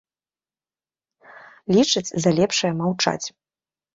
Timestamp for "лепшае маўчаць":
2.39-3.23